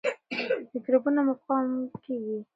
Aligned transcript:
میکروبونه 0.71 1.21
مقاوم 1.27 1.69
کیږي. 2.03 2.37